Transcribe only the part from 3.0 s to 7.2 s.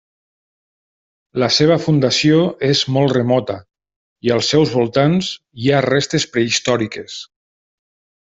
remota i als seus voltants hi ha restes prehistòriques.